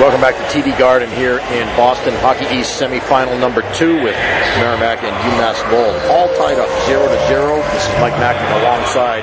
Welcome 0.00 0.24
back 0.24 0.32
to 0.32 0.46
TD 0.48 0.72
Garden 0.80 1.12
here 1.12 1.44
in 1.52 1.68
Boston. 1.76 2.16
Hockey 2.24 2.48
East 2.48 2.80
semifinal 2.80 3.36
number 3.36 3.60
two 3.76 4.00
with 4.00 4.16
Merrimack 4.56 5.04
and 5.04 5.12
UMass 5.12 5.60
Lowell. 5.68 5.92
All 6.08 6.24
tied 6.40 6.56
up 6.56 6.72
0 6.88 7.04
to 7.04 7.20
0. 7.28 7.60
This 7.76 7.84
is 7.84 7.92
Mike 8.00 8.16
Mackman 8.16 8.48
alongside 8.64 9.20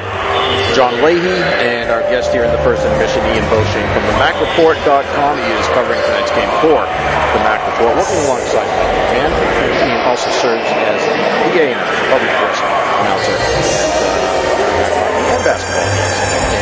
John 0.78 0.94
Leahy 1.02 1.42
and 1.66 1.90
our 1.90 2.05
guest 2.13 2.29
here 2.29 2.46
in 2.46 2.54
the 2.54 2.62
first 2.62 2.86
intermission, 2.86 3.26
Ian 3.26 3.42
Beauchesne 3.50 3.90
from 3.90 4.05
the 4.05 4.16
MackReport.com. 4.21 5.42
He 5.42 5.50
is 5.50 5.66
covering 5.74 5.97
tonight's 6.13 6.29
game 6.37 6.53
for 6.62 6.85
the 6.85 7.41
Mack 7.41 7.65
Report. 7.73 7.97
Working 7.97 8.21
alongside 8.29 8.69
and 9.17 9.33
Ian 9.81 10.05
also 10.05 10.29
serves 10.29 10.62
as 10.62 11.01
the 11.01 11.57
game 11.57 11.73
public 12.13 12.29
address 12.29 12.62
announcer 13.01 14.26
and 15.48 15.62
basketball. 15.62 16.58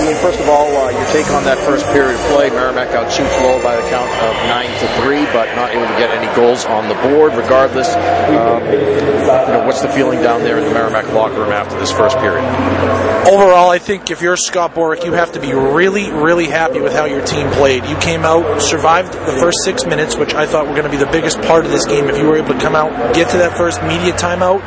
Ian, 0.00 0.16
first 0.16 0.40
of 0.40 0.48
all, 0.48 0.64
uh, 0.76 0.90
your 0.90 1.04
take 1.12 1.28
on 1.28 1.44
that 1.44 1.58
first 1.58 1.84
period 1.92 2.14
of 2.18 2.20
play. 2.32 2.48
Merrimack 2.48 2.88
outshoots 2.88 3.36
Lowell 3.42 3.62
by 3.62 3.76
the 3.76 3.84
count 3.90 4.08
of 4.24 4.32
9 4.48 4.64
to 4.80 4.86
3, 5.04 5.24
but 5.32 5.54
not 5.56 5.70
able 5.72 5.86
to 5.86 5.98
get 6.00 6.08
any 6.10 6.28
goals 6.34 6.64
on 6.64 6.88
the 6.88 6.94
board. 6.94 7.34
Regardless, 7.34 7.88
um, 7.94 8.64
you 8.64 9.52
know, 9.52 9.64
what's 9.66 9.82
the 9.82 9.88
feeling 9.88 10.22
down 10.22 10.42
there 10.42 10.58
in 10.58 10.64
the 10.64 10.72
Merrimack 10.72 11.12
locker 11.12 11.40
room 11.40 11.52
after 11.52 11.78
this 11.78 11.92
first 11.92 12.16
period? 12.18 12.44
Overall, 13.28 13.68
I 13.68 13.78
think 13.78 14.10
if 14.10 14.22
you're 14.22 14.36
Scott 14.36 14.74
Borek, 14.74 15.04
you 15.04 15.12
have 15.12 15.32
to 15.32 15.40
be 15.40 15.52
really, 15.52 16.10
really 16.10 16.46
happy 16.46 16.80
with 16.80 16.94
how 16.94 17.04
your 17.04 17.24
team 17.24 17.50
played. 17.50 17.84
You 17.84 17.96
came 17.96 18.24
out, 18.24 18.62
survived 18.62 19.12
the 19.12 19.36
first 19.38 19.58
six 19.64 19.84
minutes, 19.84 20.16
which 20.16 20.32
I 20.32 20.46
thought 20.46 20.66
were 20.66 20.72
going 20.72 20.90
to 20.90 20.90
be 20.90 20.96
the 20.96 21.12
biggest 21.12 21.42
part 21.42 21.66
of 21.66 21.70
this 21.70 21.84
game. 21.84 22.08
If 22.08 22.16
you 22.16 22.24
were 22.24 22.36
able 22.36 22.54
to 22.54 22.60
come 22.60 22.74
out, 22.74 23.14
get 23.14 23.28
to 23.30 23.36
that 23.38 23.56
first 23.58 23.82
media 23.82 24.14
timeout, 24.14 24.64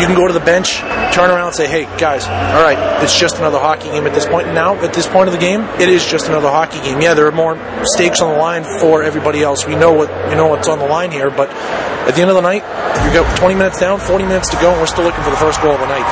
you 0.00 0.06
can 0.06 0.16
go 0.16 0.26
to 0.26 0.32
the 0.32 0.40
bench, 0.40 0.78
turn 1.12 1.30
around 1.30 1.48
and 1.48 1.56
say, 1.56 1.68
hey, 1.68 1.84
guys, 1.98 2.24
all 2.24 2.62
right, 2.62 2.69
it's 3.02 3.18
just 3.18 3.38
another 3.38 3.58
hockey 3.58 3.90
game 3.90 4.06
at 4.06 4.14
this 4.14 4.26
point. 4.26 4.48
Now, 4.48 4.76
at 4.82 4.92
this 4.92 5.06
point 5.06 5.28
of 5.28 5.32
the 5.32 5.40
game, 5.40 5.62
it 5.80 5.88
is 5.88 6.06
just 6.06 6.28
another 6.28 6.48
hockey 6.48 6.80
game. 6.80 7.00
Yeah, 7.00 7.14
there 7.14 7.26
are 7.26 7.32
more 7.32 7.58
stakes 7.96 8.20
on 8.20 8.32
the 8.32 8.38
line 8.38 8.64
for 8.78 9.02
everybody 9.02 9.42
else. 9.42 9.66
We 9.66 9.74
know 9.74 9.92
what 9.92 10.10
we 10.28 10.34
know 10.34 10.48
what's 10.48 10.68
on 10.68 10.78
the 10.78 10.86
line 10.86 11.10
here, 11.10 11.30
but 11.30 11.50
at 12.06 12.14
the 12.14 12.22
end 12.22 12.30
of 12.30 12.36
the 12.36 12.46
night, 12.46 12.64
you 13.06 13.12
got 13.12 13.26
20 13.38 13.54
minutes 13.54 13.78
down, 13.78 14.00
40 14.00 14.24
minutes 14.24 14.50
to 14.50 14.58
go, 14.58 14.72
and 14.72 14.80
we're 14.80 14.90
still 14.90 15.04
looking 15.04 15.22
for 15.22 15.30
the 15.30 15.40
first 15.40 15.60
goal 15.62 15.72
of 15.72 15.80
the 15.80 15.86
night. 15.86 16.06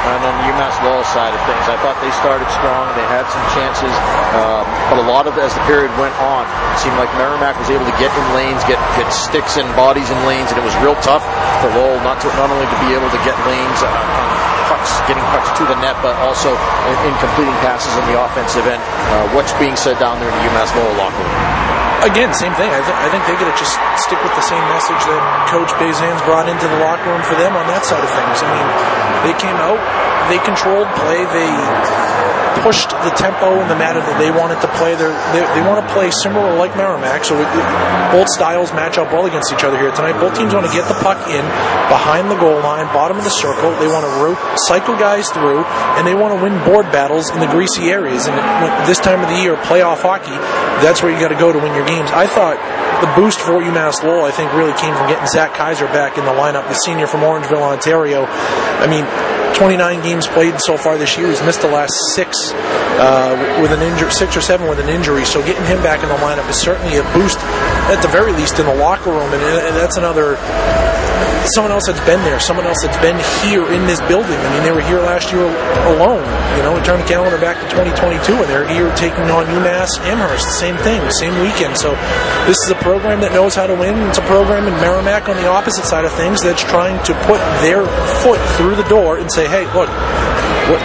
And 0.00 0.24
then 0.24 0.32
the 0.32 0.46
UMass 0.56 0.80
Lowell 0.80 1.04
side 1.12 1.36
of 1.36 1.42
things, 1.44 1.64
I 1.68 1.76
thought 1.84 1.94
they 2.00 2.10
started 2.24 2.48
strong. 2.56 2.88
They 2.96 3.04
had 3.04 3.28
some 3.28 3.44
chances, 3.52 3.92
um, 4.32 4.64
but 4.88 4.96
a 4.96 5.06
lot 5.06 5.28
of 5.28 5.36
as 5.36 5.52
the 5.52 5.60
period 5.68 5.92
went 6.00 6.16
on, 6.24 6.48
it 6.48 6.78
seemed 6.80 6.96
like 6.96 7.12
Merrimack 7.20 7.60
was 7.60 7.68
able 7.68 7.84
to 7.84 7.96
get 8.00 8.08
in 8.16 8.24
lanes, 8.32 8.64
get 8.64 8.80
get 8.96 9.12
sticks 9.12 9.60
and 9.60 9.68
bodies 9.76 10.08
in 10.08 10.16
lanes, 10.24 10.48
and 10.50 10.56
it 10.56 10.64
was 10.64 10.72
real 10.80 10.96
tough 11.04 11.22
for 11.60 11.68
Lowell 11.76 12.00
not 12.00 12.16
to 12.24 12.28
not 12.40 12.48
only 12.48 12.64
to 12.64 12.78
be 12.80 12.96
able 12.96 13.12
to 13.12 13.20
get 13.28 13.36
lanes. 13.44 13.80
Uh, 13.84 14.59
pucks, 14.70 15.02
getting 15.10 15.26
pucks 15.34 15.50
to 15.58 15.66
the 15.66 15.74
net, 15.82 15.98
but 15.98 16.14
also 16.22 16.54
in, 16.54 16.96
in 17.10 17.14
completing 17.18 17.56
passes 17.58 17.90
in 17.98 18.04
the 18.06 18.14
offensive 18.14 18.62
end. 18.70 18.78
Uh, 19.10 19.26
what's 19.34 19.50
being 19.58 19.74
said 19.74 19.98
down 19.98 20.22
there 20.22 20.30
in 20.30 20.36
the 20.38 20.44
UMass 20.54 20.70
Lowell 20.78 20.94
locker 20.94 21.18
room? 21.18 21.34
Again, 22.06 22.32
same 22.32 22.54
thing. 22.56 22.70
I, 22.72 22.80
th- 22.80 22.96
I 22.96 23.12
think 23.12 23.26
they 23.28 23.36
got 23.36 23.50
to 23.50 23.58
just 23.60 23.76
stick 24.00 24.16
with 24.24 24.32
the 24.32 24.46
same 24.46 24.62
message 24.72 25.02
that 25.04 25.20
Coach 25.52 25.68
Bazin's 25.76 26.22
brought 26.24 26.48
into 26.48 26.64
the 26.64 26.80
locker 26.80 27.10
room 27.12 27.20
for 27.26 27.36
them 27.36 27.52
on 27.58 27.68
that 27.68 27.84
side 27.84 28.00
of 28.00 28.08
things. 28.08 28.40
I 28.40 28.48
mean, 28.48 28.68
they 29.26 29.34
came 29.36 29.58
out, 29.60 29.76
they 30.32 30.40
controlled 30.40 30.88
play, 30.96 31.28
they 31.28 31.50
pushed 32.62 32.90
the 32.90 33.12
tempo 33.16 33.60
and 33.60 33.70
the 33.70 33.78
manner 33.78 34.00
that 34.00 34.16
they 34.18 34.30
wanted 34.30 34.60
to 34.60 34.68
play. 34.76 34.94
They're, 34.94 35.14
they 35.32 35.42
they 35.54 35.64
want 35.66 35.80
to 35.80 35.86
play 35.92 36.10
similar 36.10 36.54
like 36.56 36.76
Merrimack, 36.76 37.24
so 37.24 37.38
it, 37.38 37.48
both 38.12 38.28
styles 38.28 38.72
match 38.72 38.98
up 38.98 39.12
well 39.12 39.26
against 39.26 39.52
each 39.52 39.64
other 39.64 39.78
here 39.78 39.90
tonight. 39.90 40.18
Both 40.18 40.36
teams 40.36 40.54
want 40.54 40.66
to 40.66 40.72
get 40.72 40.86
the 40.90 40.98
puck 41.00 41.18
in 41.30 41.44
behind 41.88 42.30
the 42.30 42.38
goal 42.38 42.58
line, 42.60 42.86
bottom 42.92 43.16
of 43.18 43.24
the 43.24 43.34
circle. 43.34 43.70
They 43.78 43.88
want 43.88 44.04
to 44.04 44.12
ro- 44.20 44.40
cycle 44.66 44.94
guys 44.98 45.30
through, 45.30 45.64
and 45.98 46.06
they 46.06 46.14
want 46.14 46.36
to 46.36 46.40
win 46.42 46.54
board 46.64 46.90
battles 46.92 47.30
in 47.30 47.40
the 47.40 47.50
greasy 47.50 47.90
areas. 47.90 48.26
And 48.26 48.36
this 48.86 48.98
time 48.98 49.22
of 49.22 49.28
the 49.28 49.38
year, 49.40 49.56
playoff 49.68 50.02
hockey, 50.02 50.36
that's 50.82 51.02
where 51.02 51.10
you 51.12 51.18
got 51.18 51.34
to 51.34 51.40
go 51.40 51.52
to 51.52 51.58
win 51.58 51.74
your 51.74 51.86
games. 51.86 52.10
I 52.10 52.26
thought 52.26 52.58
the 53.00 53.10
boost 53.16 53.40
for 53.40 53.60
UMass 53.60 54.02
Lowell, 54.02 54.24
I 54.24 54.30
think, 54.30 54.52
really 54.52 54.76
came 54.76 54.94
from 54.94 55.08
getting 55.08 55.26
Zach 55.26 55.54
Kaiser 55.54 55.86
back 55.86 56.18
in 56.18 56.24
the 56.24 56.32
lineup, 56.32 56.68
the 56.68 56.74
senior 56.74 57.06
from 57.06 57.20
Orangeville, 57.20 57.62
Ontario. 57.62 58.26
I 58.26 58.86
mean, 58.86 59.04
29 59.54 60.02
games 60.02 60.26
played 60.26 60.60
so 60.60 60.76
far 60.76 60.98
this 60.98 61.16
year. 61.16 61.28
He's 61.28 61.42
missed 61.42 61.62
the 61.62 61.70
last 61.70 61.94
six 62.14 62.52
uh, 62.54 63.58
with 63.62 63.72
an 63.72 63.82
injury, 63.82 64.10
six 64.10 64.36
or 64.36 64.40
seven 64.40 64.68
with 64.68 64.80
an 64.80 64.88
injury. 64.88 65.24
So 65.24 65.44
getting 65.44 65.64
him 65.64 65.82
back 65.82 66.02
in 66.02 66.08
the 66.08 66.16
lineup 66.16 66.48
is 66.48 66.56
certainly 66.56 66.96
a 66.96 67.02
boost, 67.12 67.38
at 67.90 68.02
the 68.02 68.08
very 68.08 68.32
least, 68.32 68.58
in 68.58 68.66
the 68.66 68.74
locker 68.74 69.10
room, 69.10 69.32
and, 69.32 69.42
and 69.42 69.76
that's 69.76 69.96
another 69.96 70.36
someone 71.54 71.72
else 71.72 71.86
that's 71.86 72.00
been 72.04 72.20
there, 72.24 72.38
someone 72.38 72.66
else 72.66 72.78
that's 72.82 72.96
been 73.00 73.16
here 73.48 73.64
in 73.72 73.86
this 73.86 74.00
building. 74.06 74.36
I 74.36 74.48
mean, 74.54 74.62
they 74.62 74.72
were 74.72 74.84
here 74.84 75.00
last 75.00 75.32
year 75.32 75.44
alone. 75.88 76.22
You 76.56 76.62
know, 76.62 76.74
we 76.74 76.80
turn 76.82 77.00
the 77.00 77.06
calendar 77.06 77.38
back 77.38 77.56
to 77.60 77.66
2022, 77.70 78.34
and 78.34 78.48
they're 78.48 78.68
here 78.68 78.92
taking 78.96 79.30
on 79.30 79.46
UMass 79.46 79.98
Amherst. 80.04 80.58
Same 80.58 80.76
thing, 80.78 81.00
same 81.10 81.32
weekend. 81.40 81.76
So 81.76 81.92
this 82.46 82.56
is 82.64 82.70
a 82.70 82.78
program 82.80 83.20
that 83.20 83.32
knows 83.32 83.54
how 83.54 83.66
to 83.66 83.74
win. 83.74 83.96
It's 84.08 84.18
a 84.18 84.26
program 84.28 84.66
in 84.66 84.74
Merrimack 84.74 85.28
on 85.28 85.36
the 85.36 85.48
opposite 85.48 85.84
side 85.84 86.04
of 86.04 86.12
things 86.12 86.42
that's 86.42 86.62
trying 86.62 87.02
to 87.04 87.14
put 87.24 87.40
their 87.64 87.84
foot 88.22 88.40
through 88.56 88.76
the 88.76 88.88
door 88.88 89.18
and 89.18 89.30
say, 89.32 89.48
hey, 89.48 89.64
look, 89.72 89.88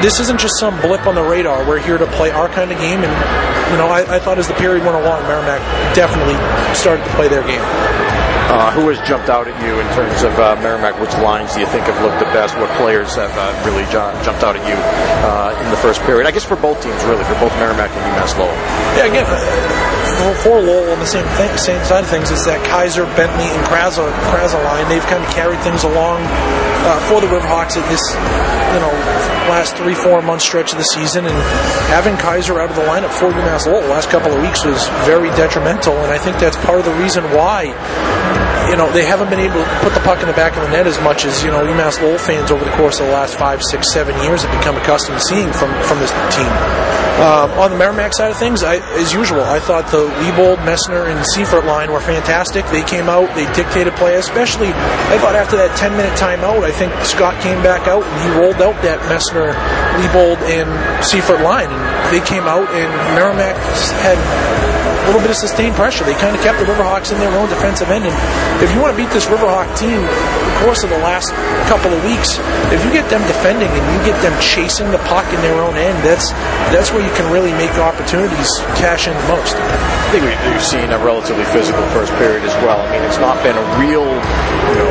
this 0.01 0.19
isn't 0.19 0.39
just 0.39 0.59
some 0.59 0.79
blip 0.81 1.05
on 1.05 1.15
the 1.15 1.23
radar. 1.23 1.67
We're 1.67 1.79
here 1.79 1.97
to 1.97 2.07
play 2.07 2.31
our 2.31 2.49
kind 2.49 2.71
of 2.71 2.77
game. 2.79 3.03
And, 3.03 3.71
you 3.71 3.77
know, 3.77 3.87
I, 3.87 4.15
I 4.15 4.19
thought 4.19 4.37
as 4.39 4.47
the 4.47 4.53
period 4.55 4.83
went 4.83 4.95
along, 4.95 5.23
Merrimack 5.23 5.61
definitely 5.95 6.35
started 6.75 7.03
to 7.03 7.11
play 7.11 7.27
their 7.27 7.43
game. 7.43 8.04
Uh, 8.45 8.71
who 8.71 8.87
has 8.93 9.01
jumped 9.07 9.27
out 9.27 9.47
at 9.49 9.57
you 9.65 9.73
in 9.81 9.87
terms 9.97 10.21
of 10.21 10.31
uh, 10.37 10.53
Merrimack? 10.61 11.01
Which 11.01 11.13
lines 11.25 11.53
do 11.53 11.59
you 11.59 11.65
think 11.65 11.89
have 11.89 11.97
looked 12.05 12.21
the 12.21 12.29
best? 12.29 12.53
What 12.61 12.69
players 12.77 13.15
have 13.17 13.33
uh, 13.33 13.49
really 13.65 13.83
ju- 13.89 14.13
jumped 14.21 14.45
out 14.45 14.53
at 14.53 14.63
you 14.69 14.77
uh, 15.25 15.57
in 15.65 15.67
the 15.73 15.81
first 15.81 16.01
period? 16.05 16.29
I 16.29 16.31
guess 16.31 16.45
for 16.45 16.55
both 16.55 16.77
teams, 16.81 17.01
really, 17.09 17.25
for 17.25 17.33
both 17.41 17.53
Merrimack 17.57 17.89
and 17.89 18.03
UMass 18.13 18.37
Lowell. 18.37 18.53
Yeah, 18.93 19.09
again, 19.09 19.27
for, 20.45 20.61
Lowell 20.61 20.93
on 20.93 20.99
the 20.99 21.09
same 21.09 21.25
thing, 21.35 21.49
same 21.57 21.83
side 21.83 22.05
of 22.05 22.09
things 22.09 22.29
is 22.29 22.45
that 22.45 22.61
Kaiser, 22.69 23.03
Bentley, 23.17 23.49
and 23.49 23.61
Crasa, 23.65 24.05
Crasa 24.29 24.61
line. 24.63 24.87
They've 24.87 25.03
kind 25.09 25.25
of 25.25 25.29
carried 25.33 25.59
things 25.65 25.83
along 25.83 26.21
uh, 26.85 27.01
for 27.09 27.19
the 27.19 27.27
Riverhawks 27.27 27.75
at 27.75 27.85
this, 27.89 28.03
you 28.71 28.79
know, 28.79 28.93
last 29.49 29.75
three, 29.75 29.93
four 29.93 30.21
month 30.21 30.41
stretch 30.41 30.71
of 30.71 30.77
the 30.77 30.85
season, 30.85 31.25
and 31.25 31.35
having 31.89 32.15
Kaiser 32.17 32.59
out 32.61 32.69
of 32.69 32.75
the 32.75 32.85
lineup 32.85 33.09
for 33.09 33.33
UMass 33.33 33.65
Lowell 33.65 33.81
the 33.81 33.89
last 33.89 34.09
couple 34.09 34.31
of 34.31 34.41
weeks 34.41 34.63
was 34.63 34.87
very 35.03 35.29
detrimental, 35.33 35.97
and 35.97 36.11
I 36.11 36.17
think 36.17 36.37
that's 36.37 36.57
part 36.63 36.79
of 36.79 36.85
the 36.85 36.95
reason 36.95 37.23
why 37.35 37.73
you 38.69 38.75
know, 38.75 38.91
they 38.91 39.05
haven't 39.05 39.29
been 39.29 39.39
able 39.39 39.63
to 39.63 39.79
put 39.81 39.93
the 39.93 40.01
puck 40.01 40.21
in 40.21 40.27
the 40.27 40.33
back 40.33 40.55
of 40.57 40.63
the 40.63 40.69
net 40.69 40.87
as 40.87 40.99
much 41.01 41.25
as, 41.25 41.43
you 41.43 41.51
know, 41.51 41.63
UMass 41.63 42.01
Lowell 42.01 42.17
fans 42.17 42.51
over 42.51 42.63
the 42.63 42.71
course 42.71 42.99
of 42.99 43.07
the 43.07 43.13
last 43.13 43.37
five, 43.37 43.61
six, 43.63 43.91
seven 43.93 44.15
years 44.23 44.43
have 44.43 44.53
become 44.57 44.75
accustomed 44.77 45.19
to 45.19 45.23
seeing 45.23 45.51
from, 45.53 45.71
from 45.83 45.99
this 45.99 46.11
team. 46.33 46.49
Uh, 47.15 47.47
on 47.63 47.71
the 47.71 47.77
Merrimack 47.77 48.13
side 48.13 48.29
of 48.29 48.37
things, 48.37 48.61
I, 48.61 48.83
as 48.99 49.13
usual, 49.13 49.39
I 49.39 49.59
thought 49.59 49.87
the 49.87 50.03
Liebold, 50.19 50.59
Messner, 50.67 51.07
and 51.07 51.23
Seyfert 51.31 51.63
line 51.63 51.89
were 51.89 52.01
fantastic. 52.01 52.65
They 52.67 52.83
came 52.83 53.07
out, 53.07 53.33
they 53.35 53.47
dictated 53.53 53.93
play, 53.95 54.15
especially, 54.15 54.67
I 54.67 55.17
thought 55.23 55.35
after 55.35 55.55
that 55.55 55.77
10 55.77 55.95
minute 55.95 56.11
timeout, 56.19 56.67
I 56.67 56.71
think 56.71 56.91
Scott 57.07 57.41
came 57.41 57.63
back 57.63 57.87
out 57.87 58.03
and 58.03 58.17
he 58.19 58.27
rolled 58.35 58.59
out 58.59 58.75
that 58.83 58.99
Messner, 59.07 59.55
Liebold, 59.95 60.43
and 60.43 60.67
Seyfert 60.99 61.41
line. 61.41 61.71
And 61.71 61.81
they 62.11 62.25
came 62.25 62.51
out, 62.51 62.67
and 62.75 62.91
Merrimack 63.15 63.55
had 64.03 64.19
a 65.05 65.13
little 65.13 65.21
bit 65.21 65.29
of 65.29 65.37
sustained 65.37 65.77
pressure. 65.77 66.03
They 66.03 66.17
kind 66.17 66.33
of 66.33 66.41
kept 66.41 66.57
the 66.57 66.65
Riverhawks 66.65 67.13
in 67.13 67.21
their 67.21 67.29
own 67.37 67.45
defensive 67.47 67.93
end. 67.93 68.09
And 68.09 68.17
if 68.65 68.73
you 68.73 68.81
want 68.81 68.89
to 68.89 68.97
beat 68.97 69.13
this 69.13 69.29
Riverhawk 69.29 69.69
team, 69.77 70.01
the 70.01 70.55
course 70.65 70.81
of 70.81 70.89
the 70.89 70.97
last 71.05 71.29
couple 71.69 71.93
of 71.93 72.01
weeks, 72.01 72.41
if 72.73 72.81
you 72.81 72.89
get 72.89 73.05
them 73.13 73.21
defending 73.29 73.69
and 73.69 73.83
you 73.93 73.99
get 74.01 74.17
them 74.25 74.33
chasing 74.41 74.89
the 74.89 74.97
puck 75.05 75.29
in 75.29 75.39
their 75.45 75.61
own 75.61 75.77
end, 75.77 75.93
that's 76.01 76.33
that's 76.73 76.89
where 76.89 77.05
you 77.05 77.13
can 77.13 77.29
really 77.29 77.53
make 77.53 77.69
opportunities 77.77 78.49
cash 78.81 79.05
in 79.05 79.13
the 79.13 79.27
most. 79.29 79.53
I 79.53 80.09
think 80.09 80.25
we've 80.25 80.65
seen 80.65 80.89
a 80.89 80.97
relatively 80.97 81.45
physical 81.53 81.85
first 81.93 82.09
period 82.17 82.41
as 82.41 82.55
well. 82.65 82.81
I 82.81 82.97
mean, 82.97 83.03
it's 83.05 83.21
not 83.21 83.37
been 83.45 83.57
a 83.57 83.65
real, 83.77 84.09
you 84.09 84.75
know, 84.81 84.89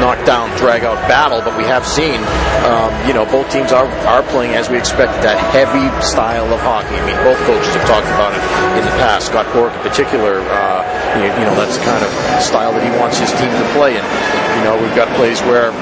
knockdown, 0.00 0.50
drag 0.58 0.84
out 0.84 0.96
battle, 1.08 1.40
but 1.40 1.56
we 1.56 1.64
have 1.64 1.86
seen, 1.86 2.20
um, 2.66 2.90
you 3.06 3.14
know, 3.14 3.24
both 3.26 3.48
teams 3.50 3.72
are, 3.72 3.86
are 4.06 4.22
playing 4.30 4.54
as 4.54 4.68
we 4.68 4.78
expected, 4.78 5.22
that 5.22 5.38
heavy 5.52 5.88
style 6.04 6.52
of 6.52 6.60
hockey. 6.60 6.96
I 6.96 7.04
mean, 7.04 7.18
both 7.24 7.38
coaches 7.48 7.72
have 7.74 7.86
talked 7.88 8.08
about 8.12 8.32
it 8.34 8.42
in 8.78 8.84
the 8.84 8.96
past. 9.00 9.28
Scott 9.28 9.46
Borek 9.54 9.74
in 9.74 9.82
particular, 9.82 10.40
uh, 10.40 10.80
you, 11.16 11.26
you, 11.40 11.44
know, 11.44 11.54
that's 11.56 11.76
the 11.76 11.84
kind 11.84 12.02
of 12.04 12.10
style 12.42 12.72
that 12.72 12.84
he 12.84 12.92
wants 12.98 13.18
his 13.18 13.30
team 13.36 13.50
to 13.50 13.66
play. 13.72 13.96
And, 13.96 14.06
you 14.60 14.62
know, 14.64 14.74
we've 14.76 14.96
got 14.96 15.08
plays 15.16 15.40
where 15.48 15.72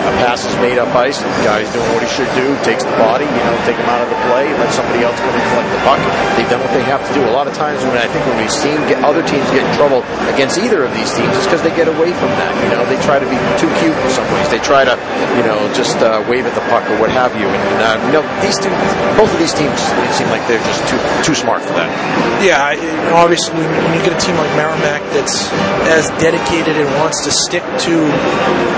a 0.00 0.12
pass 0.24 0.44
is 0.44 0.54
made 0.58 0.78
up 0.78 0.88
ice, 0.96 1.20
the 1.20 1.44
guy's 1.44 1.68
doing 1.72 1.86
what 1.92 2.02
he 2.02 2.10
should 2.10 2.28
do, 2.34 2.56
takes 2.64 2.84
the 2.84 2.96
body, 2.96 3.24
you 3.28 3.42
know, 3.44 3.54
take 3.68 3.76
him 3.76 3.88
out 3.88 4.02
of 4.02 4.10
the 4.10 4.18
play, 4.28 4.48
let 4.58 4.72
somebody 4.72 5.04
else 5.04 5.16
come 5.20 5.32
and 5.32 5.46
collect 5.52 5.70
the 5.70 5.82
puck. 5.84 6.00
They've 6.36 6.50
done 6.50 6.60
what 6.60 6.72
they 6.74 6.84
have 6.84 7.02
to 7.06 7.12
do. 7.14 7.22
A 7.24 7.34
lot 7.34 7.46
of 7.46 7.54
times 7.54 7.84
when 7.84 7.96
I 7.96 8.06
think 8.10 8.26
when 8.26 8.36
we've 8.36 8.52
seen 8.52 8.76
get 8.90 9.04
other 9.04 9.22
teams 9.22 9.46
get 9.54 9.62
in 9.62 9.72
trouble 9.76 10.02
against 10.32 10.58
either 10.58 10.82
of 10.82 10.92
these 10.92 11.12
teams, 11.14 11.30
it's 11.36 11.46
because 11.46 11.62
they 11.62 11.74
get 11.78 11.88
away 11.88 12.12
from 12.12 12.32
that. 12.42 12.52
You 12.64 12.74
know, 12.74 12.82
they 12.88 12.98
try 13.06 13.22
to 13.22 13.28
be 13.28 13.38
too 13.60 13.70
cute 13.78 13.94
in 13.94 14.10
some 14.10 14.26
ways. 14.34 14.49
Try 14.70 14.86
to, 14.86 14.94
you 15.34 15.42
know, 15.42 15.58
just 15.74 15.98
uh, 15.98 16.22
wave 16.30 16.46
at 16.46 16.54
the 16.54 16.62
puck 16.70 16.86
or 16.86 16.94
what 17.02 17.10
have 17.10 17.34
you. 17.34 17.42
And 17.42 17.78
uh, 17.82 17.98
you 18.06 18.14
know, 18.14 18.22
these 18.38 18.54
two, 18.54 18.70
both 19.18 19.26
of 19.34 19.38
these 19.42 19.50
teams 19.50 19.74
seem 20.14 20.30
like 20.30 20.46
they're 20.46 20.62
just 20.62 20.86
too 20.86 21.00
too 21.26 21.34
smart 21.34 21.58
for 21.58 21.74
that. 21.74 21.90
Yeah, 22.38 22.78
obviously 23.10 23.58
when 23.66 23.90
you 23.98 24.02
get 24.06 24.14
a 24.14 24.20
team 24.22 24.38
like 24.38 24.46
Merrimack 24.54 25.02
that's 25.10 25.50
as 25.90 26.06
dedicated 26.22 26.78
and 26.78 26.86
wants 27.02 27.26
to 27.26 27.34
stick 27.34 27.66
to 27.90 27.94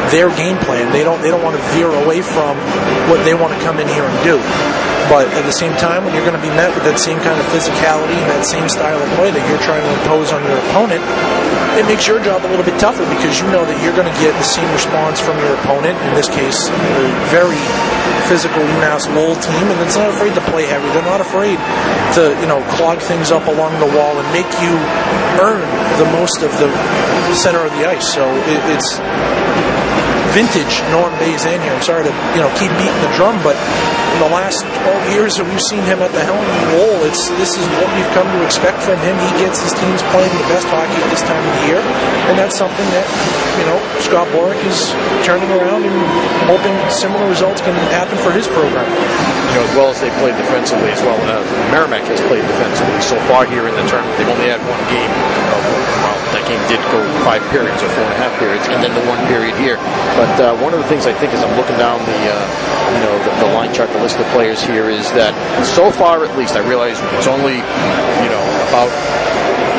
their 0.08 0.32
game 0.32 0.56
plan, 0.64 0.88
they 0.96 1.04
don't 1.04 1.20
they 1.20 1.28
don't 1.28 1.44
want 1.44 1.60
to 1.60 1.62
veer 1.76 1.92
away 1.92 2.24
from 2.24 2.56
what 3.12 3.20
they 3.28 3.36
want 3.36 3.52
to 3.52 3.60
come 3.60 3.76
in 3.76 3.84
here 3.84 4.08
and 4.08 4.16
do. 4.24 4.40
But 5.08 5.28
at 5.34 5.44
the 5.44 5.52
same 5.52 5.72
time, 5.76 6.04
when 6.04 6.14
you're 6.14 6.24
going 6.24 6.38
to 6.38 6.44
be 6.44 6.52
met 6.54 6.70
with 6.74 6.84
that 6.84 6.98
same 6.98 7.18
kind 7.20 7.38
of 7.38 7.46
physicality 7.50 8.16
and 8.16 8.28
that 8.30 8.44
same 8.44 8.68
style 8.68 9.00
of 9.00 9.08
play 9.18 9.30
that 9.30 9.44
you're 9.48 9.62
trying 9.64 9.82
to 9.82 9.92
impose 10.02 10.32
on 10.32 10.42
your 10.44 10.58
opponent, 10.70 11.02
it 11.78 11.88
makes 11.88 12.04
your 12.06 12.20
job 12.20 12.44
a 12.44 12.48
little 12.48 12.64
bit 12.64 12.76
tougher 12.76 13.04
because 13.08 13.40
you 13.40 13.48
know 13.48 13.64
that 13.64 13.80
you're 13.80 13.96
going 13.96 14.08
to 14.08 14.18
get 14.20 14.36
the 14.36 14.44
same 14.44 14.68
response 14.76 15.20
from 15.20 15.38
your 15.40 15.56
opponent. 15.64 15.96
In 16.04 16.12
this 16.12 16.28
case, 16.28 16.68
a 16.68 17.06
very 17.32 17.60
physical 18.28 18.60
UMass 18.60 19.08
Lowell 19.16 19.36
team, 19.40 19.64
and 19.72 19.78
it's 19.80 19.96
not 19.96 20.12
afraid 20.12 20.34
to 20.36 20.44
play 20.52 20.68
heavy. 20.68 20.84
They're 20.92 21.08
not 21.08 21.20
afraid 21.20 21.56
to 22.16 22.36
you 22.40 22.48
know 22.48 22.60
clog 22.76 23.00
things 23.00 23.32
up 23.32 23.48
along 23.48 23.80
the 23.80 23.90
wall 23.96 24.16
and 24.20 24.26
make 24.32 24.48
you 24.60 24.72
earn 25.40 25.64
the 25.96 26.08
most 26.12 26.44
of 26.44 26.52
the 26.60 26.68
center 27.34 27.64
of 27.64 27.72
the 27.72 27.88
ice. 27.88 28.12
So 28.12 28.24
it, 28.48 28.60
it's 28.72 29.00
vintage 30.32 30.80
Norm 30.88 31.12
Bazin 31.20 31.60
here. 31.60 31.72
I'm 31.72 31.84
sorry 31.84 32.04
to 32.08 32.12
you 32.32 32.40
know 32.40 32.50
keep 32.56 32.72
beating 32.80 33.00
the 33.04 33.12
drum, 33.16 33.36
but 33.44 33.56
in 34.16 34.18
the 34.20 34.32
last 34.32 34.64
12 34.64 35.12
years 35.16 35.36
that 35.40 35.44
we've 35.48 35.66
seen 35.72 35.84
him 35.88 36.04
at 36.04 36.12
the 36.12 36.20
helm 36.24 36.40
of 36.40 36.56
the 36.60 36.68
role, 36.76 36.98
it's 37.08 37.32
this 37.40 37.56
is 37.56 37.64
what 37.80 37.88
we've 37.96 38.12
come 38.12 38.28
to 38.28 38.40
expect 38.44 38.80
from 38.84 39.00
him. 39.00 39.16
He 39.16 39.32
gets 39.40 39.60
his 39.60 39.72
teams 39.76 40.00
playing 40.12 40.32
the 40.36 40.48
best 40.52 40.68
hockey 40.68 40.96
at 41.00 41.08
this 41.12 41.24
time 41.24 41.40
of 41.40 41.52
the 41.60 41.64
year, 41.68 41.80
and 42.28 42.34
that's 42.36 42.56
something 42.56 42.88
that 42.96 43.06
you 43.60 43.64
know 43.68 43.78
Scott 44.00 44.28
Borek 44.32 44.60
is 44.68 44.92
turning 45.24 45.48
around 45.52 45.84
and 45.84 45.96
hoping 46.48 46.74
similar 46.88 47.24
results 47.28 47.60
can 47.60 47.76
happen 47.92 48.16
for 48.20 48.32
his 48.32 48.48
program. 48.48 48.88
You 48.88 49.60
know, 49.60 49.64
as 49.68 49.74
well 49.76 49.88
as 49.92 50.00
they 50.00 50.12
played 50.20 50.36
defensively 50.40 50.92
as 50.92 51.00
well. 51.04 51.16
Uh, 51.28 51.44
Merrimack 51.68 52.08
has 52.08 52.20
played 52.24 52.44
defensively 52.44 53.00
so 53.04 53.20
far 53.28 53.44
here 53.44 53.68
in 53.68 53.74
the 53.76 53.84
tournament. 53.84 54.16
They've 54.16 54.32
only 54.32 54.48
had 54.48 54.60
one 54.64 54.80
game. 54.88 55.12
well, 55.12 56.16
that 56.32 56.44
game 56.48 56.60
did 56.72 56.80
go 56.88 57.00
five 57.24 57.44
periods 57.52 57.80
or 57.84 57.88
four 57.92 58.04
and 58.08 58.16
a 58.16 58.20
half 58.20 58.32
periods, 58.40 58.64
and 58.72 58.80
then 58.80 58.92
the 58.96 59.04
one 59.04 59.20
period 59.28 59.52
here. 59.60 59.76
But 60.16 60.21
uh, 60.40 60.56
one 60.62 60.72
of 60.72 60.80
the 60.80 60.88
things 60.88 61.06
I 61.06 61.12
think 61.12 61.32
as 61.32 61.42
I'm 61.42 61.56
looking 61.56 61.76
down 61.78 61.98
the, 62.04 62.20
uh, 62.30 62.44
you 62.94 63.00
know, 63.00 63.14
the, 63.24 63.46
the, 63.46 63.50
line 63.54 63.72
chart, 63.72 63.90
the 63.90 64.00
list 64.00 64.18
of 64.18 64.26
players 64.34 64.62
here 64.62 64.88
is 64.90 65.10
that 65.12 65.34
so 65.64 65.90
far 65.90 66.24
at 66.24 66.36
least, 66.36 66.54
I 66.54 66.66
realize 66.66 66.98
it's 67.18 67.26
only, 67.26 67.56
you 67.58 68.30
know, 68.30 68.44
about 68.70 68.90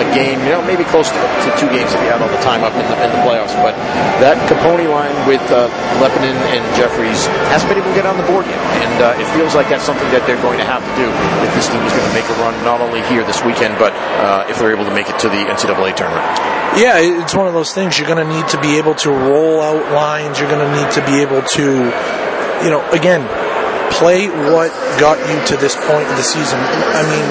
a 0.04 0.10
game, 0.12 0.44
you 0.44 0.52
know, 0.52 0.62
maybe 0.68 0.84
close 0.92 1.08
to, 1.08 1.20
to 1.20 1.50
two 1.56 1.72
games 1.72 1.90
that 1.96 2.00
we 2.04 2.12
had 2.12 2.20
all 2.20 2.30
the 2.30 2.44
time 2.44 2.62
up 2.68 2.76
in 2.76 2.84
the, 2.84 2.98
in 3.00 3.10
the 3.16 3.22
playoffs. 3.24 3.56
But 3.64 3.74
that 4.20 4.36
Copponi 4.52 4.92
line 4.92 5.16
with 5.24 5.44
uh, 5.48 5.72
Lepinen 6.04 6.36
and 6.52 6.64
Jefferies 6.76 7.26
hasn't 7.50 7.72
been 7.72 7.80
able 7.80 7.90
to 7.90 7.98
get 7.98 8.06
on 8.06 8.20
the 8.20 8.28
board 8.28 8.46
yet. 8.46 8.60
And 8.84 8.96
uh, 9.00 9.22
it 9.22 9.28
feels 9.32 9.56
like 9.56 9.72
that's 9.72 9.88
something 9.88 10.08
that 10.12 10.28
they're 10.28 10.42
going 10.44 10.60
to 10.60 10.68
have 10.68 10.84
to 10.84 10.94
do 11.00 11.08
if 11.08 11.52
this 11.56 11.72
team 11.72 11.82
is 11.88 11.94
going 11.96 12.08
to 12.08 12.16
make 12.16 12.28
a 12.28 12.36
run, 12.44 12.54
not 12.68 12.84
only 12.84 13.02
here 13.08 13.24
this 13.24 13.40
weekend, 13.42 13.80
but 13.80 13.96
uh, 14.20 14.46
if 14.52 14.60
they're 14.60 14.76
able 14.76 14.86
to 14.86 14.94
make 14.94 15.08
it 15.08 15.18
to 15.24 15.32
the 15.32 15.42
NCAA 15.48 15.96
tournament. 15.96 16.28
Yeah, 16.76 17.00
it's 17.00 17.36
one 17.36 17.48
of 17.48 17.54
those 17.54 17.74
things. 17.74 17.98
You're 17.98 18.10
going 18.10 18.22
to 18.22 18.30
need 18.30 18.48
to 18.50 18.60
be 18.60 18.78
able 18.78 18.96
to 19.06 19.12
roll 19.12 19.62
out 19.62 19.94
lines. 19.94 20.40
You're 20.40 20.50
going 20.50 20.66
to 20.66 20.74
need 20.74 20.92
to 20.98 21.02
be 21.06 21.22
able 21.22 21.42
to, 21.42 21.66
you 22.66 22.70
know, 22.74 22.82
again, 22.92 23.22
play 23.92 24.30
what 24.30 24.72
got 25.00 25.18
you 25.30 25.38
to 25.48 25.58
this 25.58 25.76
point 25.76 26.08
in 26.08 26.16
the 26.16 26.24
season. 26.24 26.60
I 26.60 27.04
mean, 27.04 27.26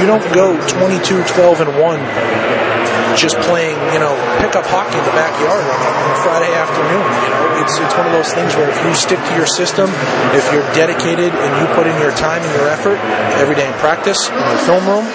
you 0.00 0.06
don't 0.06 0.24
go 0.34 0.54
22, 0.68 1.24
12, 1.24 1.60
and 1.60 1.70
1 1.80 2.58
just 3.18 3.34
playing, 3.50 3.74
you 3.90 3.98
know, 3.98 4.14
pickup 4.38 4.62
hockey 4.70 4.94
in 4.94 5.02
the 5.02 5.16
backyard 5.16 5.58
on 5.58 5.78
a, 5.82 5.90
on 5.90 6.08
a 6.14 6.18
Friday 6.22 6.52
afternoon. 6.54 7.02
You 7.02 7.30
know, 7.34 7.44
it's 7.66 7.74
it's 7.82 7.94
one 7.98 8.06
of 8.06 8.14
those 8.14 8.30
things 8.30 8.54
where 8.54 8.70
if 8.70 8.78
you 8.86 8.94
stick 8.94 9.18
to 9.18 9.34
your 9.34 9.46
system, 9.46 9.90
if 10.38 10.46
you're 10.54 10.66
dedicated 10.70 11.34
and 11.34 11.50
you 11.58 11.66
put 11.74 11.90
in 11.90 11.98
your 11.98 12.14
time 12.14 12.42
and 12.46 12.52
your 12.54 12.70
effort 12.70 12.98
every 13.42 13.58
day 13.58 13.66
in 13.66 13.74
practice 13.82 14.30
in 14.30 14.38
the 14.38 14.62
film 14.62 14.86
room, 14.86 15.06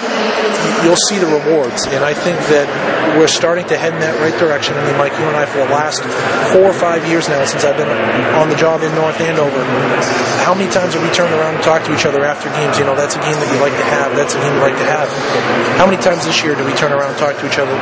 you'll 0.84 1.00
see 1.08 1.16
the 1.16 1.30
rewards. 1.32 1.88
And 1.88 2.04
I 2.04 2.12
think 2.12 2.36
that 2.52 2.68
we're 3.18 3.30
starting 3.30 3.66
to 3.70 3.76
head 3.76 3.94
in 3.94 4.00
that 4.00 4.18
right 4.18 4.34
direction. 4.38 4.74
I 4.74 4.82
mean, 4.86 4.98
Mike, 4.98 5.14
you 5.18 5.26
and 5.26 5.36
I, 5.36 5.46
for 5.46 5.62
the 5.62 5.70
last 5.70 6.02
four 6.52 6.66
or 6.66 6.76
five 6.76 7.06
years 7.06 7.28
now, 7.28 7.44
since 7.44 7.62
I've 7.62 7.78
been 7.78 7.90
on 8.34 8.50
the 8.50 8.58
job 8.58 8.82
in 8.82 8.90
North 8.94 9.20
Andover, 9.20 9.62
how 10.42 10.54
many 10.54 10.70
times 10.70 10.94
have 10.94 11.02
we 11.02 11.10
turned 11.14 11.32
around 11.32 11.56
and 11.56 11.64
talked 11.64 11.86
to 11.86 11.94
each 11.94 12.06
other 12.06 12.24
after 12.24 12.50
games? 12.52 12.78
You 12.78 12.84
know, 12.84 12.94
that's 12.94 13.14
a 13.14 13.22
game 13.22 13.38
that 13.38 13.48
you 13.48 13.58
like 13.62 13.74
to 13.74 13.86
have. 13.88 14.14
That's 14.18 14.34
a 14.34 14.40
game 14.42 14.52
you 14.54 14.62
like 14.62 14.76
to 14.78 14.88
have. 14.88 15.08
How 15.78 15.86
many 15.86 16.00
times 16.02 16.26
this 16.26 16.42
year 16.42 16.54
do 16.54 16.66
we 16.66 16.74
turn 16.74 16.92
around 16.92 17.14
and 17.14 17.18
talk 17.18 17.38
to 17.38 17.46
each 17.46 17.58
other? 17.58 17.74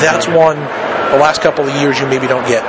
That's 0.00 0.26
one 0.26 0.56
the 1.12 1.22
last 1.22 1.40
couple 1.40 1.64
of 1.64 1.72
years 1.78 2.00
you 2.00 2.06
maybe 2.06 2.26
don't 2.26 2.46
get. 2.48 2.64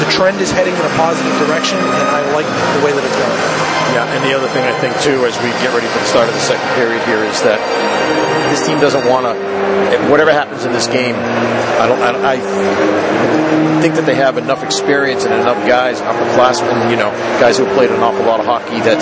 The 0.00 0.08
trend 0.08 0.40
is 0.40 0.50
heading 0.50 0.74
in 0.74 0.84
a 0.84 0.94
positive 0.96 1.34
direction, 1.44 1.78
and 1.78 2.08
I 2.08 2.20
like 2.32 2.48
the 2.48 2.82
way 2.84 2.92
that 2.94 3.04
it's 3.04 3.18
going. 3.18 3.40
Yeah, 3.94 4.04
and 4.12 4.20
the 4.24 4.34
other 4.36 4.48
thing 4.48 4.64
I 4.64 4.74
think 4.80 4.92
too, 5.00 5.24
as 5.24 5.36
we 5.40 5.48
get 5.62 5.72
ready 5.72 5.88
for 5.88 6.00
the 6.00 6.10
start 6.10 6.28
of 6.28 6.34
the 6.34 6.44
second 6.44 6.68
period 6.76 7.00
here, 7.04 7.24
is 7.24 7.40
that 7.44 7.60
this 8.50 8.66
team 8.66 8.80
doesn't 8.80 9.06
want 9.06 9.26
to. 9.26 10.10
Whatever 10.10 10.32
happens 10.32 10.64
in 10.64 10.72
this 10.72 10.86
game, 10.86 11.14
I 11.14 11.86
don't. 11.86 12.00
I, 12.02 12.34
I, 12.34 13.75
think 13.86 14.02
that 14.02 14.06
they 14.10 14.18
have 14.18 14.34
enough 14.34 14.66
experience 14.66 15.22
and 15.22 15.30
enough 15.30 15.62
guys, 15.62 16.02
upperclassmen, 16.02 16.90
you 16.90 16.98
know, 16.98 17.14
guys 17.38 17.54
who 17.54 17.62
have 17.62 17.74
played 17.78 17.86
an 17.94 18.02
awful 18.02 18.26
lot 18.26 18.42
of 18.42 18.46
hockey 18.46 18.82
that 18.82 18.98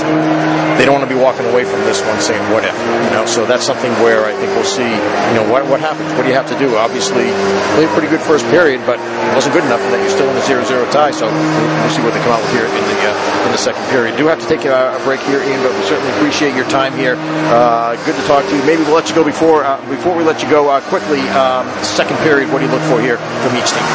they 0.77 0.85
don't 0.85 0.93
want 0.93 1.09
to 1.09 1.09
be 1.09 1.17
walking 1.17 1.49
away 1.49 1.65
from 1.65 1.81
this 1.89 2.05
one 2.05 2.21
saying 2.21 2.45
what 2.53 2.69
if, 2.69 2.77
you 2.77 3.13
know. 3.17 3.25
So 3.25 3.49
that's 3.49 3.65
something 3.65 3.89
where 4.05 4.29
I 4.29 4.37
think 4.37 4.53
we'll 4.53 4.69
see, 4.69 4.85
you 4.85 5.35
know, 5.41 5.49
what 5.49 5.65
what 5.73 5.81
happens. 5.81 6.13
What 6.21 6.29
do 6.29 6.29
you 6.29 6.37
have 6.37 6.45
to 6.53 6.59
do? 6.61 6.77
Obviously, 6.77 7.33
played 7.81 7.89
a 7.89 7.95
pretty 7.97 8.13
good 8.13 8.21
first 8.21 8.45
period, 8.53 8.85
but 8.85 9.01
it 9.01 9.33
wasn't 9.33 9.57
good 9.57 9.65
enough 9.65 9.81
that 9.89 9.97
you're 10.05 10.13
still 10.13 10.29
in 10.29 10.37
a 10.37 10.45
0-0 10.45 10.69
tie. 10.93 11.17
So 11.17 11.33
we'll 11.33 11.95
see 11.97 12.05
what 12.05 12.13
they 12.13 12.21
come 12.21 12.37
out 12.37 12.45
with 12.45 12.53
here 12.53 12.69
in 12.69 12.85
the 12.85 12.99
uh, 13.09 13.47
in 13.49 13.57
the 13.57 13.63
second 13.63 13.89
period. 13.89 14.21
Do 14.21 14.29
have 14.29 14.45
to 14.45 14.49
take 14.53 14.69
a, 14.69 14.93
a 14.93 15.01
break 15.09 15.25
here, 15.25 15.41
Ian, 15.41 15.65
but 15.65 15.73
we 15.73 15.81
certainly 15.89 16.13
appreciate 16.21 16.53
your 16.53 16.69
time 16.69 16.93
here. 16.93 17.17
Uh, 17.49 17.97
good 18.05 18.21
to 18.21 18.25
talk 18.29 18.45
to 18.45 18.53
you. 18.53 18.61
Maybe 18.69 18.85
we'll 18.85 19.01
let 19.01 19.09
you 19.09 19.17
go 19.17 19.25
before 19.25 19.65
uh, 19.65 19.81
before 19.89 20.13
we 20.13 20.29
let 20.29 20.45
you 20.45 20.49
go 20.53 20.69
uh, 20.69 20.85
quickly. 20.93 21.25
Um, 21.33 21.65
second 21.81 22.21
period, 22.21 22.53
what 22.53 22.61
do 22.61 22.69
you 22.69 22.73
look 22.77 22.85
for 22.93 23.01
here 23.01 23.17
from 23.17 23.57
each 23.57 23.73
team? 23.73 23.89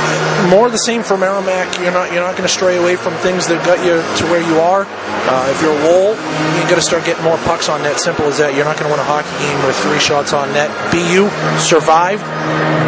More 0.50 0.72
the 0.72 0.79
same 0.86 1.04
for 1.04 1.18
Merrimack. 1.18 1.78
You're 1.80 1.92
not 1.92 2.12
you're 2.12 2.24
not 2.24 2.38
going 2.38 2.48
to 2.48 2.54
stray 2.54 2.78
away 2.78 2.96
from 2.96 3.14
things 3.16 3.48
that 3.48 3.64
got 3.66 3.80
you 3.86 4.00
to 4.00 4.24
where 4.32 4.42
you 4.42 4.60
are. 4.60 4.86
Uh, 4.86 5.52
if 5.52 5.62
you're 5.62 5.76
Lowell, 5.86 6.16
you 6.16 6.62
got 6.70 6.76
to 6.76 6.82
start 6.82 7.06
getting 7.06 7.24
more 7.24 7.38
pucks 7.46 7.70
on 7.70 7.84
net. 7.84 8.00
Simple 8.00 8.26
as 8.26 8.38
that. 8.40 8.56
You're 8.56 8.66
not 8.66 8.78
going 8.78 8.90
to 8.90 8.94
win 8.96 9.00
a 9.00 9.08
hockey 9.08 9.32
game 9.44 9.60
with 9.66 9.76
three 9.84 10.00
shots 10.00 10.34
on 10.34 10.52
net. 10.54 10.70
BU 10.92 11.30
survived 11.60 12.24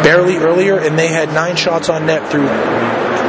barely 0.02 0.36
earlier, 0.36 0.78
and 0.78 0.98
they 0.98 1.08
had 1.08 1.32
nine 1.32 1.56
shots 1.56 1.88
on 1.88 2.06
net 2.06 2.30
through 2.30 2.48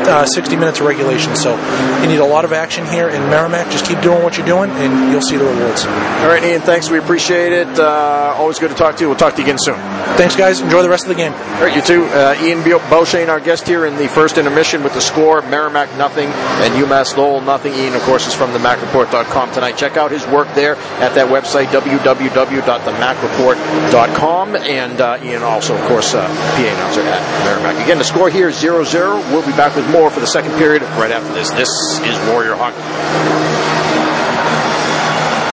uh, 0.08 0.26
60 0.26 0.56
minutes 0.56 0.80
of 0.80 0.86
regulation. 0.86 1.36
So 1.36 1.56
you 2.02 2.08
need 2.08 2.20
a 2.20 2.26
lot 2.26 2.46
of 2.46 2.54
action 2.54 2.86
here 2.88 3.10
in 3.10 3.22
Merrimack. 3.30 3.72
Just 3.72 3.86
keep 3.86 4.00
doing 4.02 4.24
what 4.24 4.38
you're 4.38 4.46
doing, 4.46 4.70
and 4.72 5.12
you'll 5.12 5.22
see 5.22 5.38
the 5.38 5.46
rewards. 5.46 5.86
All 5.86 6.28
right, 6.28 6.44
Ian. 6.44 6.62
Thanks. 6.62 6.90
We 6.90 7.00
appreciate 7.00 7.52
it. 7.52 7.68
Uh, 7.80 8.34
always 8.38 8.60
good 8.60 8.70
to 8.70 8.76
talk 8.76 8.96
to 8.98 9.04
you. 9.04 9.10
We'll 9.10 9.18
talk 9.18 9.34
to 9.36 9.42
you 9.42 9.46
again 9.46 9.60
soon. 9.60 9.76
Thanks, 10.18 10.36
guys. 10.36 10.62
Enjoy 10.62 10.82
the 10.82 10.90
rest 10.90 11.06
of 11.06 11.10
the 11.10 11.16
game. 11.16 11.34
All 11.34 11.62
right, 11.62 11.76
you 11.76 11.82
too. 11.82 12.06
Uh, 12.06 12.36
Ian 12.42 12.62
Beauchesne, 12.62 13.30
our 13.30 13.40
guest 13.40 13.68
here 13.68 13.86
in 13.86 13.96
the 13.98 14.08
first 14.08 14.38
intermission 14.38 14.84
with 14.84 14.94
the 14.94 15.02
score: 15.02 15.42
Merrimack 15.42 15.96
nothing 15.98 16.28
and 16.28 16.74
UMass 16.76 17.18
Lowell 17.18 17.42
nothing. 17.42 17.74
Ian, 17.74 17.96
of 17.96 18.02
course, 18.04 18.28
is 18.28 18.34
from 18.34 18.52
themackreport.com 18.52 19.52
tonight. 19.54 19.78
Check 19.78 19.98
out 19.98 20.12
his 20.12 20.26
work 20.28 20.48
there 20.56 20.76
at 21.00 21.14
that 21.16 21.28
website 21.28 21.66
www.themackreport.com, 21.68 24.56
and 24.56 25.02
uh, 25.02 25.20
Ian 25.24 25.44
also, 25.44 25.76
of 25.76 25.82
course, 25.88 26.14
uh, 26.14 26.28
PA 26.28 26.62
announcer 26.62 27.02
at 27.02 27.46
Merrimack. 27.46 27.84
Again, 27.84 27.98
the 27.98 28.04
score 28.04 28.30
here 28.30 28.50
is 28.50 28.56
0-0. 28.56 29.32
We'll 29.32 29.46
be 29.46 29.52
back 29.54 29.76
with 29.76 29.88
more 29.94 30.10
for 30.10 30.20
the 30.20 30.28
second 30.28 30.52
period 30.58 30.82
right 30.98 31.12
after 31.12 31.32
this. 31.34 31.52
This 31.52 31.70
is 32.00 32.18
Warrior 32.28 32.56
Hockey. 32.56 33.63